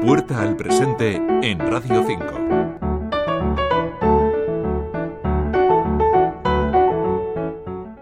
Puerta 0.00 0.40
al 0.40 0.56
presente 0.56 1.16
en 1.42 1.58
Radio 1.58 2.02
5. 2.06 2.24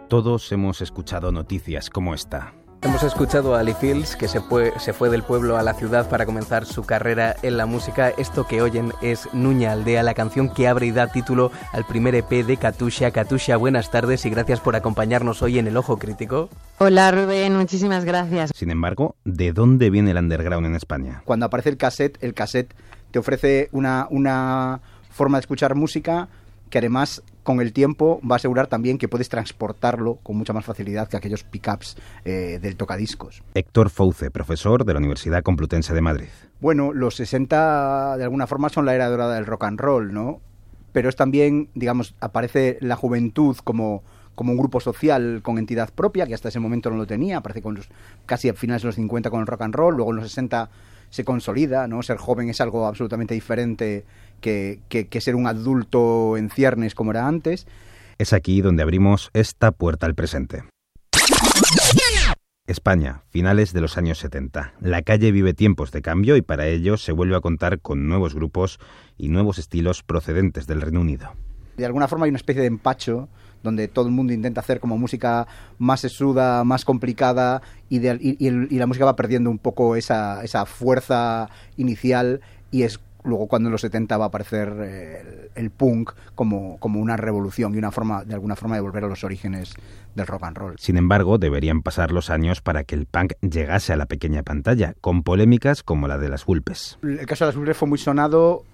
Todos 0.09 0.53
hemos 0.53 0.81
escuchado 0.81 1.33
noticias 1.33 1.91
como 1.91 2.15
esta. 2.15 2.55
Hemos 2.81 3.03
escuchado 3.03 3.57
a 3.57 3.61
Ali 3.61 3.75
Fields, 3.75 4.15
que 4.15 4.29
se 4.29 4.41
fue, 4.41 4.73
se 4.79 4.93
fue 4.93 5.11
del 5.11 5.25
pueblo 5.25 5.57
a 5.57 5.65
la 5.65 5.75
ciudad 5.75 6.09
para 6.09 6.27
comenzar 6.27 6.65
su 6.65 6.85
carrera 6.85 7.35
en 7.43 7.57
la 7.57 7.67
música. 7.67 8.11
Esto 8.11 8.47
que 8.47 8.63
oyen 8.63 8.93
es 9.03 9.29
Nuña 9.33 9.73
Aldea, 9.73 10.05
la 10.05 10.15
canción 10.15 10.49
que 10.49 10.69
abre 10.69 10.87
y 10.87 10.93
da 10.93 11.09
título 11.09 11.51
al 11.73 11.85
primer 11.85 12.15
EP 12.15 12.31
de 12.47 12.57
Katusha. 12.57 13.11
Katusha, 13.11 13.57
buenas 13.57 13.91
tardes 13.91 14.25
y 14.27 14.31
gracias 14.31 14.61
por 14.61 14.77
acompañarnos 14.77 15.43
hoy 15.43 15.59
en 15.59 15.67
El 15.67 15.77
Ojo 15.77 15.99
Crítico. 15.99 16.51
Hola 16.79 17.11
Rubén, 17.11 17.57
muchísimas 17.57 18.05
gracias. 18.05 18.53
Sin 18.55 18.71
embargo, 18.71 19.17
¿de 19.25 19.53
dónde 19.53 19.91
viene 19.91 20.13
el 20.13 20.19
underground 20.19 20.67
en 20.67 20.77
España? 20.77 21.23
Cuando 21.25 21.47
aparece 21.47 21.71
el 21.71 21.79
cassette, 21.79 22.23
el 22.23 22.33
cassette 22.33 22.75
te 23.11 23.19
ofrece 23.19 23.69
una, 23.73 24.07
una 24.11 24.81
forma 25.11 25.39
de 25.39 25.41
escuchar 25.41 25.75
música 25.75 26.29
que 26.71 26.79
además 26.79 27.23
con 27.49 27.63
el 27.63 27.73
tiempo 27.73 28.21
va 28.31 28.35
a 28.35 28.37
asegurar 28.37 28.67
también 28.67 28.99
que 28.99 29.09
puedes 29.09 29.31
transportarlo 29.31 30.17
con 30.17 30.37
mucha 30.37 30.53
más 30.53 30.67
facilidad 30.67 31.09
que 31.09 31.17
aquellos 31.17 31.45
pickups 31.45 31.97
eh, 32.27 32.59
del 32.61 32.77
tocadiscos. 32.77 33.43
Héctor 33.55 33.89
Fouce, 33.89 34.31
profesor 34.31 34.85
de 34.85 34.93
la 34.93 34.99
Universidad 34.99 35.43
Complutense 35.43 35.95
de 35.95 36.03
Madrid. 36.03 36.29
Bueno, 36.61 36.93
los 36.93 37.17
60 37.17 38.19
de 38.19 38.23
alguna 38.23 38.47
forma 38.47 38.69
son 38.69 38.85
la 38.85 38.95
era 38.95 39.09
dorada 39.09 39.37
del 39.37 39.47
rock 39.47 39.65
and 39.65 39.81
roll, 39.81 40.13
¿no? 40.13 40.43
Pero 40.93 41.09
es 41.09 41.17
también, 41.17 41.71
digamos, 41.75 42.15
aparece 42.21 42.77
la 42.83 42.97
juventud 42.97 43.57
como, 43.65 44.03
como 44.35 44.53
un 44.53 44.59
grupo 44.59 44.79
social 44.79 45.41
con 45.43 45.57
entidad 45.57 45.89
propia, 45.95 46.27
que 46.27 46.35
hasta 46.35 46.51
ese 46.51 46.61
momento 46.61 46.91
no 46.91 46.99
lo 46.99 47.07
tenía, 47.07 47.39
aparece 47.39 47.63
con 47.63 47.77
los, 47.77 47.89
casi 48.27 48.51
a 48.51 48.53
finales 48.53 48.83
de 48.83 48.89
los 48.89 48.97
50 48.97 49.31
con 49.31 49.41
el 49.41 49.47
rock 49.47 49.63
and 49.63 49.75
roll, 49.75 49.97
luego 49.97 50.11
en 50.11 50.17
los 50.17 50.27
60 50.27 50.69
se 51.11 51.25
consolida, 51.25 51.89
¿no? 51.89 52.03
Ser 52.03 52.17
joven 52.19 52.51
es 52.51 52.61
algo 52.61 52.87
absolutamente 52.87 53.35
diferente 53.35 54.05
que, 54.41 54.81
que, 54.89 55.21
ser 55.21 55.35
un 55.35 55.47
adulto 55.47 56.37
en 56.37 56.51
ciernes 56.51 56.95
como 56.95 57.11
era 57.11 57.27
antes. 57.27 57.67
Es 58.19 58.33
aquí 58.33 58.61
donde 58.61 58.83
abrimos 58.83 59.31
esta 59.33 59.73
puerta 59.73 60.07
al 60.07 60.15
presente. 60.15 60.65
España, 62.67 63.23
finales 63.31 63.73
de 63.73 63.81
los 63.81 63.97
años 63.97 64.19
70. 64.19 64.75
La 64.81 65.03
calle 65.03 65.33
vive 65.33 65.55
tiempos 65.55 65.91
de 65.91 66.03
cambio 66.03 66.37
y 66.37 66.43
para 66.43 66.67
ello 66.67 66.99
se 66.99 67.13
vuelve 67.13 67.35
a 67.37 67.41
contar 67.41 67.81
con 67.81 68.07
nuevos 68.07 68.35
grupos 68.35 68.79
y 69.17 69.29
nuevos 69.29 69.59
estilos 69.59 70.03
procedentes 70.03 70.67
del 70.67 70.83
Reino 70.83 71.01
Unido. 71.01 71.33
De 71.79 71.87
alguna 71.87 72.09
forma 72.09 72.27
hay 72.27 72.31
una 72.31 72.39
especie 72.39 72.61
de 72.61 72.69
empacho 72.69 73.29
donde 73.63 73.89
todo 73.89 74.07
el 74.07 74.13
mundo 74.13 74.33
intenta 74.33 74.61
hacer 74.61 74.81
como 74.81 74.99
música 74.99 75.47
más 75.79 76.01
sesuda, 76.01 76.63
más 76.65 76.85
complicada 76.85 77.63
y, 77.89 78.07
y, 78.07 78.79
la 78.79 78.87
música 78.87 79.05
va 79.05 79.17
perdiendo 79.17 79.51
un 79.51 79.59
poco 79.59 79.97
esa, 79.97 80.45
esa 80.45 80.65
fuerza 80.67 81.49
inicial 81.77 82.41
y 82.71 82.83
es 82.83 83.01
luego 83.25 83.47
cuando 83.47 83.69
en 83.69 83.73
los 83.73 83.81
70 83.81 84.17
va 84.17 84.27
a 84.27 84.29
aparecer 84.29 84.73
eh, 84.81 85.51
el, 85.55 85.71
punk 85.71 86.13
como, 86.35 86.79
como 86.79 87.01
una 87.01 87.17
revolución 87.17 87.75
y 87.75 87.79
una 87.79 87.91
forma 87.91 88.25
de 88.25 88.35
alguna 88.35 88.57
forma 88.57 88.77
de 88.77 88.81
volver 88.81 89.05
a 89.05 89.09
los 89.09 89.25
orígenes 89.25 89.75
del 90.15 90.27
rock 90.27 90.45
and 90.45 90.57
roll. 90.57 90.75
Sin 90.79 90.97
embargo, 90.97 91.39
deberían 91.39 91.83
pasar 91.83 92.13
los 92.13 92.31
años 92.31 92.61
para 92.61 92.85
que 92.85 92.95
el 92.95 93.07
punk 93.07 93.33
llegase 93.41 93.93
a 93.93 93.97
la 93.97 94.07
pequeña 94.07 94.43
pantalla, 94.43 94.95
con 95.01 95.23
polémicas 95.23 95.83
como 95.83 96.09
la 96.09 96.19
de 96.19 96.29
las 96.29 96.45
Vulpes. 96.47 96.99
El 97.03 97.27
caso 97.27 97.45
de 97.45 97.49
las 97.49 97.57
Vulpes 97.57 97.77
fue 97.77 97.89
muy 97.89 97.99
sonado 97.99 98.65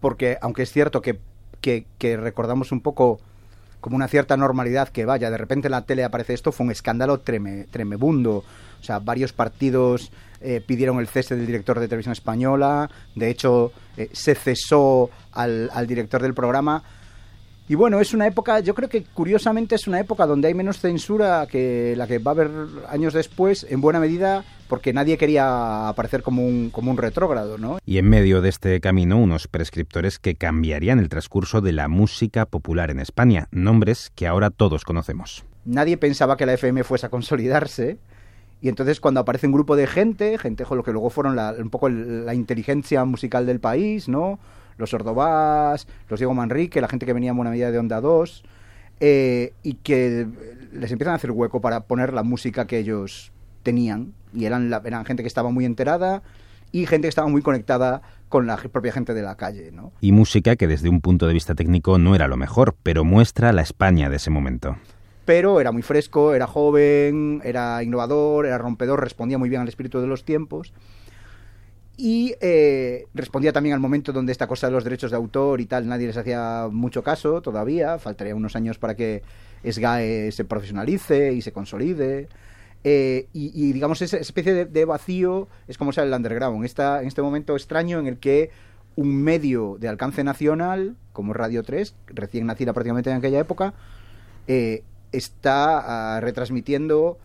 porque, 0.00 0.38
aunque 0.40 0.62
es 0.62 0.72
cierto 0.72 1.02
que, 1.02 1.18
que 1.64 2.16
recordamos 2.16 2.72
un 2.72 2.80
poco 2.80 3.20
como 3.84 3.96
una 3.96 4.08
cierta 4.08 4.38
normalidad 4.38 4.88
que 4.88 5.04
vaya, 5.04 5.30
de 5.30 5.36
repente 5.36 5.68
en 5.68 5.72
la 5.72 5.82
tele 5.82 6.04
aparece 6.04 6.32
esto, 6.32 6.52
fue 6.52 6.64
un 6.64 6.72
escándalo 6.72 7.20
treme, 7.20 7.64
tremebundo. 7.64 8.42
O 8.80 8.82
sea, 8.82 8.98
varios 8.98 9.34
partidos 9.34 10.10
eh, 10.40 10.62
pidieron 10.66 11.00
el 11.00 11.06
cese 11.06 11.36
del 11.36 11.46
director 11.46 11.78
de 11.78 11.86
televisión 11.86 12.12
española, 12.12 12.88
de 13.14 13.28
hecho 13.28 13.72
eh, 13.98 14.08
se 14.12 14.34
cesó 14.34 15.10
al, 15.32 15.68
al 15.74 15.86
director 15.86 16.22
del 16.22 16.32
programa 16.32 16.82
y 17.68 17.74
bueno, 17.74 18.00
es 18.00 18.12
una 18.12 18.26
época, 18.26 18.60
yo 18.60 18.74
creo 18.74 18.88
que 18.88 19.04
curiosamente 19.04 19.74
es 19.74 19.86
una 19.86 20.00
época 20.00 20.26
donde 20.26 20.48
hay 20.48 20.54
menos 20.54 20.80
censura 20.80 21.46
que 21.50 21.94
la 21.96 22.06
que 22.06 22.18
va 22.18 22.32
a 22.32 22.34
haber 22.34 22.50
años 22.88 23.14
después, 23.14 23.66
en 23.68 23.80
buena 23.80 24.00
medida 24.00 24.44
porque 24.68 24.92
nadie 24.92 25.16
quería 25.18 25.88
aparecer 25.88 26.22
como 26.22 26.44
un, 26.44 26.70
como 26.70 26.90
un 26.90 26.96
retrógrado, 26.96 27.58
¿no? 27.58 27.78
Y 27.86 27.98
en 27.98 28.08
medio 28.08 28.40
de 28.40 28.48
este 28.48 28.80
camino, 28.80 29.18
unos 29.18 29.46
prescriptores 29.46 30.18
que 30.18 30.34
cambiarían 30.34 30.98
el 30.98 31.08
transcurso 31.08 31.60
de 31.60 31.72
la 31.72 31.88
música 31.88 32.46
popular 32.46 32.90
en 32.90 33.00
España, 33.00 33.48
nombres 33.50 34.10
que 34.14 34.26
ahora 34.26 34.50
todos 34.50 34.84
conocemos. 34.84 35.44
Nadie 35.64 35.96
pensaba 35.96 36.36
que 36.36 36.46
la 36.46 36.54
FM 36.54 36.84
fuese 36.84 37.06
a 37.06 37.10
consolidarse, 37.10 37.98
y 38.60 38.68
entonces 38.68 39.00
cuando 39.00 39.20
aparece 39.20 39.46
un 39.46 39.52
grupo 39.52 39.76
de 39.76 39.86
gente, 39.86 40.38
gente 40.38 40.64
con 40.64 40.78
lo 40.78 40.84
que 40.84 40.92
luego 40.92 41.10
fueron 41.10 41.38
un 41.38 41.70
poco 41.70 41.88
la 41.88 42.34
inteligencia 42.34 43.04
musical 43.04 43.46
del 43.46 43.60
país, 43.60 44.08
¿no? 44.08 44.38
Los 44.76 44.92
Ordovás, 44.94 45.86
los 46.08 46.20
Diego 46.20 46.34
Manrique, 46.34 46.80
la 46.80 46.88
gente 46.88 47.06
que 47.06 47.12
venía 47.12 47.30
en 47.30 47.36
buena 47.36 47.50
medida 47.50 47.70
de 47.70 47.78
Onda 47.78 48.00
2, 48.00 48.44
eh, 49.00 49.52
y 49.62 49.74
que 49.74 50.26
les 50.72 50.92
empiezan 50.92 51.12
a 51.12 51.16
hacer 51.16 51.30
hueco 51.30 51.60
para 51.60 51.80
poner 51.80 52.12
la 52.12 52.22
música 52.22 52.66
que 52.66 52.78
ellos 52.78 53.32
tenían, 53.62 54.12
y 54.32 54.44
eran, 54.44 54.70
la, 54.70 54.82
eran 54.84 55.04
gente 55.04 55.22
que 55.22 55.28
estaba 55.28 55.50
muy 55.50 55.64
enterada 55.64 56.22
y 56.72 56.86
gente 56.86 57.06
que 57.06 57.10
estaba 57.10 57.28
muy 57.28 57.40
conectada 57.40 58.02
con 58.28 58.48
la 58.48 58.56
propia 58.56 58.92
gente 58.92 59.14
de 59.14 59.22
la 59.22 59.36
calle. 59.36 59.70
¿no? 59.70 59.92
Y 60.00 60.10
música 60.10 60.56
que 60.56 60.66
desde 60.66 60.88
un 60.88 61.00
punto 61.00 61.28
de 61.28 61.32
vista 61.32 61.54
técnico 61.54 61.98
no 61.98 62.16
era 62.16 62.26
lo 62.26 62.36
mejor, 62.36 62.74
pero 62.82 63.04
muestra 63.04 63.52
la 63.52 63.62
España 63.62 64.10
de 64.10 64.16
ese 64.16 64.30
momento 64.30 64.76
pero 65.24 65.58
era 65.58 65.72
muy 65.72 65.80
fresco, 65.80 66.34
era 66.34 66.46
joven, 66.46 67.40
era 67.44 67.82
innovador, 67.82 68.44
era 68.44 68.58
rompedor, 68.58 69.00
respondía 69.00 69.38
muy 69.38 69.48
bien 69.48 69.62
al 69.62 69.68
espíritu 69.68 70.00
de 70.00 70.06
los 70.06 70.24
tiempos 70.24 70.74
y 71.96 72.34
eh, 72.40 73.06
respondía 73.14 73.52
también 73.52 73.74
al 73.74 73.80
momento 73.80 74.12
donde 74.12 74.32
esta 74.32 74.46
cosa 74.46 74.66
de 74.66 74.72
los 74.72 74.84
derechos 74.84 75.10
de 75.10 75.16
autor 75.16 75.60
y 75.60 75.66
tal, 75.66 75.86
nadie 75.86 76.08
les 76.08 76.16
hacía 76.16 76.68
mucho 76.70 77.02
caso 77.02 77.40
todavía, 77.40 77.98
faltaría 77.98 78.34
unos 78.34 78.56
años 78.56 78.78
para 78.78 78.96
que 78.96 79.22
SGAE 79.64 80.32
se 80.32 80.44
profesionalice 80.44 81.32
y 81.32 81.42
se 81.42 81.52
consolide. 81.52 82.28
Eh, 82.86 83.28
y, 83.32 83.72
digamos, 83.72 84.02
esa 84.02 84.18
especie 84.18 84.66
de, 84.66 84.84
vacío 84.84 85.48
es 85.68 85.78
como 85.78 85.92
sale 85.92 86.08
el 86.08 86.14
underground, 86.14 86.64
Está 86.66 87.00
en 87.00 87.08
este 87.08 87.22
momento 87.22 87.54
extraño 87.54 87.98
en 87.98 88.06
el 88.06 88.18
que 88.18 88.50
un 88.96 89.22
medio 89.22 89.76
de 89.80 89.88
alcance 89.88 90.22
nacional, 90.22 90.96
como 91.12 91.32
Radio 91.32 91.62
3, 91.62 91.94
recién 92.08 92.46
nacida 92.46 92.72
prácticamente 92.72 93.10
en 93.10 93.16
aquella 93.16 93.38
época, 93.38 93.72
eh, 94.46 94.82
está 95.12 96.16
ah, 96.16 96.20
retransmitiendo 96.20 97.18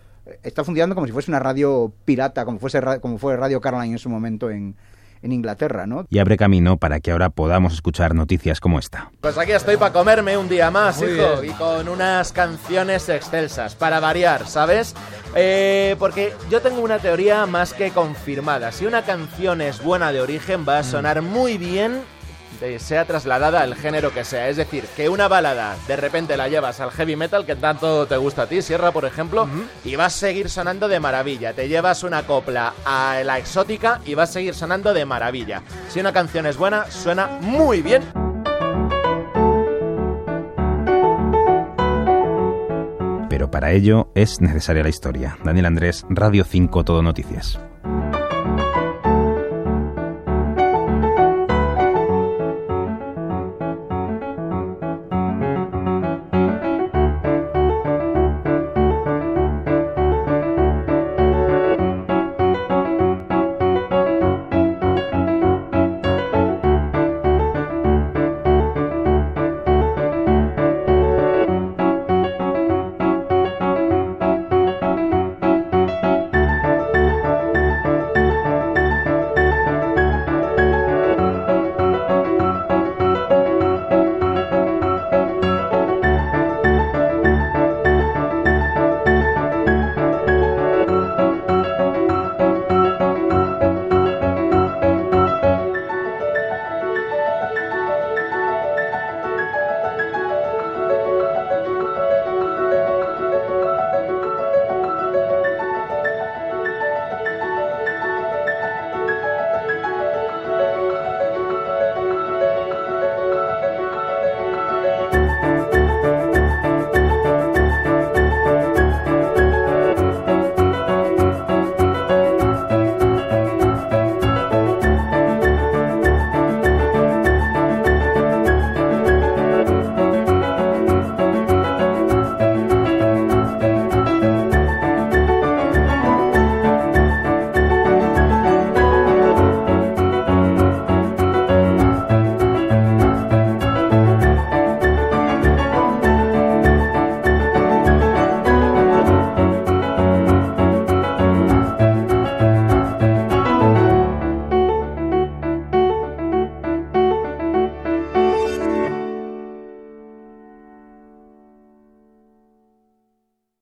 está 0.44 0.64
funcionando 0.64 0.96
como 0.96 1.08
si 1.08 1.14
fuese 1.14 1.32
una 1.32 1.40
radio 1.40 1.92
pirata, 2.06 2.46
como, 2.46 2.60
fuese, 2.60 2.82
como 3.02 3.18
fue 3.18 3.38
Radio 3.38 3.62
Caroline 3.62 3.94
en 3.94 4.00
su 4.00 4.10
momento 4.10 4.50
en, 4.50 4.76
en 5.22 5.32
Inglaterra, 5.32 5.86
¿no? 5.86 6.06
Y 6.10 6.20
abre 6.20 6.38
camino 6.38 6.78
para 6.78 7.00
que 7.00 7.12
ahora 7.12 7.30
podamos 7.30 7.74
escuchar 7.74 8.16
noticias 8.16 8.60
como 8.60 8.80
esta. 8.80 9.12
Pues 9.22 9.38
aquí 9.38 9.52
estoy 9.52 9.78
para 9.78 9.94
comerme 9.94 10.38
un 10.38 10.48
día 10.48 10.72
más, 10.72 11.02
hijo, 11.02 11.44
y 11.44 11.50
con 11.50 11.88
unas 11.90 12.32
canciones 12.32 13.10
excelsas, 13.10 13.76
para 13.76 14.00
variar, 14.00 14.48
¿sabes? 14.48 14.96
Eh, 15.36 15.96
porque 16.00 16.34
yo 16.50 16.62
tengo 16.62 16.82
una 16.82 17.00
teoría 17.00 17.46
más 17.46 17.74
que 17.74 17.92
confirmada. 17.92 18.72
Si 18.72 18.86
una 18.86 19.04
canción 19.04 19.62
es 19.62 19.84
buena 19.84 20.12
de 20.12 20.22
origen, 20.22 20.66
va 20.68 20.80
a 20.80 20.84
sonar 20.84 21.22
muy 21.22 21.58
bien 21.58 22.02
sea 22.80 23.06
trasladada 23.06 23.62
al 23.62 23.76
género 23.76 24.14
que 24.14 24.24
sea. 24.24 24.50
Es 24.50 24.58
decir, 24.58 24.84
que 24.96 25.10
una 25.10 25.28
balada 25.28 25.78
de 25.88 25.96
repente 25.96 26.38
la 26.38 26.48
llevas 26.48 26.80
al 26.80 26.92
heavy 26.92 27.16
metal, 27.16 27.46
que 27.46 27.56
tanto 27.56 28.06
te 28.06 28.18
gusta 28.18 28.44
a 28.44 28.48
ti, 28.48 28.62
Sierra, 28.62 28.92
por 28.92 29.06
ejemplo, 29.06 29.48
y 29.84 29.96
vas 29.96 30.16
a 30.16 30.20
seguir 30.20 30.50
sonando 30.50 30.88
de 30.88 31.00
maravilla. 31.00 31.54
Te 31.54 31.68
llevas 31.68 32.04
una 32.04 32.24
copla 32.24 32.74
a 32.86 33.22
la 33.24 33.38
exótica 33.38 34.02
y 34.06 34.14
vas 34.14 34.30
a 34.30 34.34
seguir 34.34 34.54
sonando 34.54 34.94
de 34.94 35.06
maravilla. 35.06 35.64
Si 35.90 36.00
una 36.00 36.14
canción 36.14 36.46
es 36.46 36.58
buena, 36.58 36.90
suena 36.92 37.28
muy 37.42 37.82
bien. 37.82 38.04
Pero 43.30 43.52
para 43.52 43.72
ello 43.72 44.12
es 44.16 44.42
necesaria 44.42 44.84
la 44.84 44.90
historia. 44.90 45.38
Daniel 45.44 45.68
Andrés, 45.68 46.06
Radio 46.10 46.44
5 46.44 46.84
Todo 46.84 47.02
Noticias. 47.02 47.60